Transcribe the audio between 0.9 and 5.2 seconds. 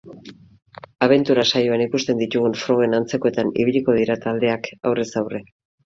Abentura saioan ikusten ditugun frogen antzekoetan ibiliko dira taldeak aurrez